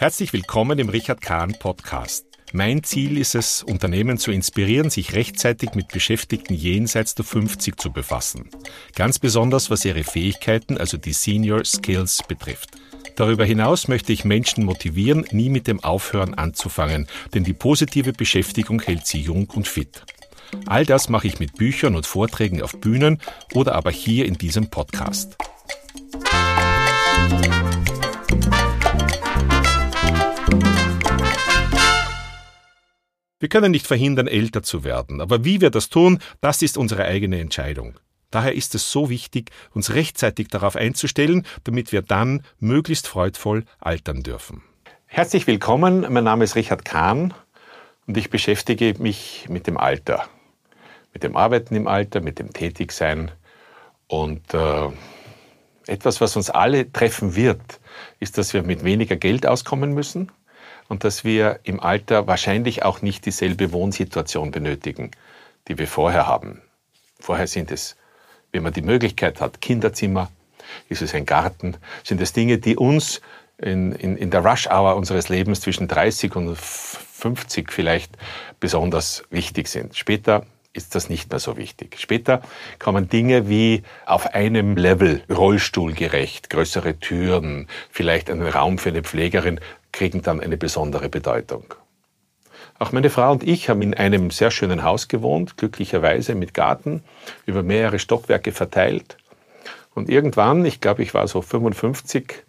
Herzlich 0.00 0.32
willkommen 0.32 0.78
im 0.78 0.90
Richard 0.90 1.20
Kahn 1.20 1.54
Podcast. 1.58 2.24
Mein 2.52 2.84
Ziel 2.84 3.18
ist 3.18 3.34
es, 3.34 3.64
Unternehmen 3.64 4.16
zu 4.16 4.30
inspirieren, 4.30 4.90
sich 4.90 5.12
rechtzeitig 5.12 5.74
mit 5.74 5.88
Beschäftigten 5.88 6.54
jenseits 6.54 7.16
der 7.16 7.24
50 7.24 7.80
zu 7.80 7.90
befassen. 7.90 8.48
Ganz 8.94 9.18
besonders 9.18 9.70
was 9.70 9.84
ihre 9.84 10.04
Fähigkeiten, 10.04 10.78
also 10.78 10.98
die 10.98 11.12
Senior 11.12 11.64
Skills 11.64 12.22
betrifft. 12.28 12.70
Darüber 13.16 13.44
hinaus 13.44 13.88
möchte 13.88 14.12
ich 14.12 14.24
Menschen 14.24 14.64
motivieren, 14.64 15.26
nie 15.32 15.48
mit 15.48 15.66
dem 15.66 15.82
Aufhören 15.82 16.34
anzufangen, 16.34 17.08
denn 17.34 17.42
die 17.42 17.52
positive 17.52 18.12
Beschäftigung 18.12 18.80
hält 18.80 19.04
sie 19.04 19.20
jung 19.20 19.50
und 19.50 19.66
fit. 19.66 20.04
All 20.66 20.86
das 20.86 21.08
mache 21.08 21.26
ich 21.26 21.40
mit 21.40 21.56
Büchern 21.56 21.96
und 21.96 22.06
Vorträgen 22.06 22.62
auf 22.62 22.78
Bühnen 22.78 23.20
oder 23.52 23.74
aber 23.74 23.90
hier 23.90 24.26
in 24.26 24.38
diesem 24.38 24.70
Podcast. 24.70 25.36
Wir 33.40 33.48
können 33.48 33.70
nicht 33.70 33.86
verhindern, 33.86 34.26
älter 34.26 34.64
zu 34.64 34.82
werden, 34.82 35.20
aber 35.20 35.44
wie 35.44 35.60
wir 35.60 35.70
das 35.70 35.88
tun, 35.88 36.18
das 36.40 36.60
ist 36.60 36.76
unsere 36.76 37.04
eigene 37.04 37.38
Entscheidung. 37.38 37.94
Daher 38.32 38.52
ist 38.52 38.74
es 38.74 38.90
so 38.90 39.10
wichtig, 39.10 39.52
uns 39.70 39.94
rechtzeitig 39.94 40.48
darauf 40.48 40.74
einzustellen, 40.74 41.46
damit 41.62 41.92
wir 41.92 42.02
dann 42.02 42.42
möglichst 42.58 43.06
freudvoll 43.06 43.64
altern 43.78 44.24
dürfen. 44.24 44.62
Herzlich 45.06 45.46
willkommen, 45.46 46.04
mein 46.12 46.24
Name 46.24 46.42
ist 46.42 46.56
Richard 46.56 46.84
Kahn 46.84 47.32
und 48.08 48.16
ich 48.16 48.28
beschäftige 48.28 48.94
mich 48.98 49.46
mit 49.48 49.68
dem 49.68 49.76
Alter, 49.76 50.24
mit 51.12 51.22
dem 51.22 51.36
Arbeiten 51.36 51.76
im 51.76 51.86
Alter, 51.86 52.20
mit 52.20 52.40
dem 52.40 52.52
Tätigsein. 52.52 53.30
Und 54.08 54.52
äh, 54.52 54.88
etwas, 55.86 56.20
was 56.20 56.34
uns 56.34 56.50
alle 56.50 56.90
treffen 56.90 57.36
wird, 57.36 57.78
ist, 58.18 58.36
dass 58.36 58.52
wir 58.52 58.64
mit 58.64 58.82
weniger 58.82 59.14
Geld 59.14 59.46
auskommen 59.46 59.94
müssen, 59.94 60.32
und 60.88 61.04
dass 61.04 61.24
wir 61.24 61.60
im 61.64 61.80
Alter 61.80 62.26
wahrscheinlich 62.26 62.82
auch 62.82 63.02
nicht 63.02 63.26
dieselbe 63.26 63.72
Wohnsituation 63.72 64.50
benötigen, 64.50 65.10
die 65.68 65.78
wir 65.78 65.86
vorher 65.86 66.26
haben. 66.26 66.62
Vorher 67.20 67.46
sind 67.46 67.70
es, 67.70 67.96
wenn 68.52 68.62
man 68.62 68.72
die 68.72 68.82
Möglichkeit 68.82 69.40
hat, 69.40 69.60
Kinderzimmer, 69.60 70.30
ist 70.88 71.02
es 71.02 71.14
ein 71.14 71.26
Garten, 71.26 71.76
sind 72.04 72.20
es 72.20 72.32
Dinge, 72.32 72.58
die 72.58 72.76
uns 72.76 73.20
in, 73.58 73.92
in, 73.92 74.16
in 74.16 74.30
der 74.30 74.44
Rush-Hour 74.44 74.96
unseres 74.96 75.28
Lebens 75.28 75.60
zwischen 75.60 75.88
30 75.88 76.36
und 76.36 76.56
50 76.56 77.72
vielleicht 77.72 78.16
besonders 78.60 79.24
wichtig 79.30 79.68
sind. 79.68 79.96
Später 79.96 80.46
ist 80.72 80.94
das 80.94 81.08
nicht 81.08 81.30
mehr 81.30 81.40
so 81.40 81.56
wichtig. 81.56 81.98
Später 81.98 82.40
kommen 82.78 83.08
Dinge 83.08 83.48
wie 83.48 83.82
auf 84.06 84.34
einem 84.34 84.76
Level 84.76 85.22
rollstuhlgerecht, 85.28 86.50
größere 86.50 86.98
Türen, 86.98 87.66
vielleicht 87.90 88.30
einen 88.30 88.46
Raum 88.46 88.78
für 88.78 88.90
eine 88.90 89.02
Pflegerin, 89.02 89.58
kriegen 89.92 90.22
dann 90.22 90.40
eine 90.40 90.56
besondere 90.56 91.08
Bedeutung. 91.08 91.74
Auch 92.78 92.92
meine 92.92 93.10
Frau 93.10 93.32
und 93.32 93.42
ich 93.42 93.68
haben 93.68 93.82
in 93.82 93.94
einem 93.94 94.30
sehr 94.30 94.50
schönen 94.50 94.84
Haus 94.84 95.08
gewohnt, 95.08 95.56
glücklicherweise 95.56 96.34
mit 96.34 96.54
Garten, 96.54 97.02
über 97.44 97.62
mehrere 97.62 97.98
Stockwerke 97.98 98.52
verteilt. 98.52 99.16
Und 99.94 100.08
irgendwann, 100.08 100.64
ich 100.64 100.80
glaube, 100.80 101.02
ich 101.02 101.12
war 101.12 101.26
so 101.26 101.42
55, 101.42 102.44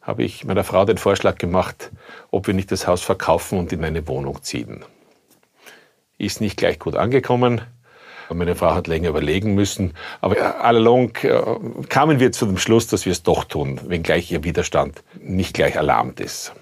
habe 0.00 0.22
ich 0.22 0.44
meiner 0.44 0.64
Frau 0.64 0.86
den 0.86 0.96
Vorschlag 0.96 1.36
gemacht, 1.36 1.90
ob 2.30 2.46
wir 2.46 2.54
nicht 2.54 2.72
das 2.72 2.86
Haus 2.86 3.02
verkaufen 3.02 3.58
und 3.58 3.72
in 3.72 3.84
eine 3.84 4.08
Wohnung 4.08 4.42
ziehen. 4.42 4.84
Ist 6.16 6.40
nicht 6.40 6.56
gleich 6.56 6.78
gut 6.78 6.96
angekommen. 6.96 7.60
Meine 8.30 8.56
Frau 8.56 8.74
hat 8.74 8.86
länger 8.86 9.10
überlegen 9.10 9.54
müssen. 9.54 9.94
Aber 10.20 10.64
allalong 10.64 11.16
äh, 11.22 11.42
kamen 11.88 12.20
wir 12.20 12.32
zu 12.32 12.46
dem 12.46 12.58
Schluss, 12.58 12.86
dass 12.86 13.04
wir 13.04 13.12
es 13.12 13.22
doch 13.22 13.44
tun, 13.44 13.80
wenngleich 13.86 14.30
ihr 14.30 14.44
Widerstand 14.44 15.02
nicht 15.20 15.54
gleich 15.54 15.76
erlahmt 15.76 16.20
ist. 16.20 16.52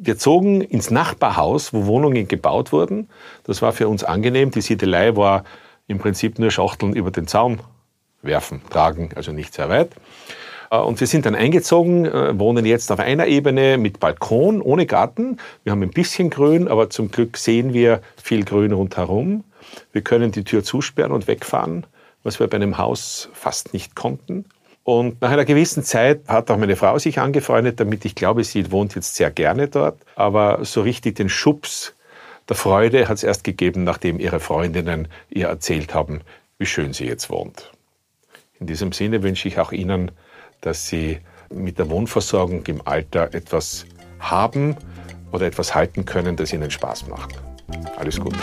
Wir 0.00 0.16
zogen 0.16 0.60
ins 0.60 0.90
Nachbarhaus, 0.90 1.72
wo 1.72 1.86
Wohnungen 1.86 2.28
gebaut 2.28 2.70
wurden. 2.72 3.08
Das 3.44 3.62
war 3.62 3.72
für 3.72 3.88
uns 3.88 4.04
angenehm. 4.04 4.50
Die 4.52 4.60
Siedelei 4.60 5.16
war 5.16 5.44
im 5.88 5.98
Prinzip 5.98 6.38
nur 6.38 6.50
Schachteln 6.50 6.94
über 6.94 7.10
den 7.10 7.26
Zaun 7.26 7.60
werfen, 8.22 8.60
tragen, 8.70 9.10
also 9.16 9.32
nicht 9.32 9.54
sehr 9.54 9.68
weit. 9.68 9.90
Äh, 10.70 10.78
und 10.78 11.00
wir 11.00 11.06
sind 11.06 11.26
dann 11.26 11.34
eingezogen, 11.34 12.06
äh, 12.06 12.38
wohnen 12.38 12.64
jetzt 12.64 12.92
auf 12.92 13.00
einer 13.00 13.26
Ebene 13.26 13.78
mit 13.78 14.00
Balkon, 14.00 14.60
ohne 14.62 14.86
Garten. 14.86 15.38
Wir 15.64 15.72
haben 15.72 15.82
ein 15.82 15.90
bisschen 15.90 16.30
Grün, 16.30 16.68
aber 16.68 16.90
zum 16.90 17.10
Glück 17.10 17.36
sehen 17.36 17.72
wir 17.72 18.00
viel 18.22 18.44
Grün 18.44 18.72
rundherum. 18.72 19.44
Wir 19.92 20.02
können 20.02 20.32
die 20.32 20.44
Tür 20.44 20.62
zusperren 20.62 21.12
und 21.12 21.26
wegfahren, 21.26 21.86
was 22.22 22.40
wir 22.40 22.46
bei 22.46 22.56
einem 22.56 22.78
Haus 22.78 23.28
fast 23.32 23.72
nicht 23.72 23.96
konnten. 23.96 24.44
Und 24.88 25.20
nach 25.20 25.32
einer 25.32 25.44
gewissen 25.44 25.84
Zeit 25.84 26.22
hat 26.28 26.50
auch 26.50 26.56
meine 26.56 26.74
Frau 26.74 26.98
sich 26.98 27.18
angefreundet 27.18 27.78
damit. 27.78 28.06
Ich 28.06 28.14
glaube, 28.14 28.42
sie 28.42 28.72
wohnt 28.72 28.94
jetzt 28.94 29.16
sehr 29.16 29.30
gerne 29.30 29.68
dort. 29.68 29.98
Aber 30.14 30.64
so 30.64 30.80
richtig 30.80 31.16
den 31.16 31.28
Schubs 31.28 31.92
der 32.48 32.56
Freude 32.56 33.06
hat 33.06 33.18
es 33.18 33.22
erst 33.22 33.44
gegeben, 33.44 33.84
nachdem 33.84 34.18
ihre 34.18 34.40
Freundinnen 34.40 35.08
ihr 35.28 35.48
erzählt 35.48 35.92
haben, 35.92 36.22
wie 36.56 36.64
schön 36.64 36.94
sie 36.94 37.04
jetzt 37.04 37.28
wohnt. 37.28 37.70
In 38.60 38.66
diesem 38.66 38.92
Sinne 38.92 39.22
wünsche 39.22 39.46
ich 39.46 39.58
auch 39.58 39.72
Ihnen, 39.72 40.10
dass 40.62 40.86
Sie 40.86 41.18
mit 41.52 41.78
der 41.78 41.90
Wohnversorgung 41.90 42.64
im 42.64 42.80
Alter 42.86 43.34
etwas 43.34 43.84
haben 44.20 44.74
oder 45.32 45.44
etwas 45.44 45.74
halten 45.74 46.06
können, 46.06 46.36
das 46.36 46.54
Ihnen 46.54 46.70
Spaß 46.70 47.08
macht. 47.08 47.34
Alles 47.98 48.18
Gute. 48.18 48.38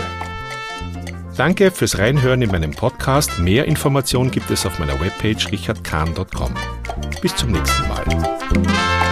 Danke 1.37 1.69
fürs 1.71 1.97
Reinhören 1.97 2.41
in 2.41 2.49
meinem 2.49 2.71
Podcast. 2.71 3.39
Mehr 3.39 3.65
Informationen 3.65 4.31
gibt 4.31 4.49
es 4.51 4.65
auf 4.65 4.79
meiner 4.79 4.99
Webpage 5.01 5.51
richardkahn.com. 5.51 6.53
Bis 7.21 7.35
zum 7.35 7.51
nächsten 7.51 7.87
Mal. 7.89 9.04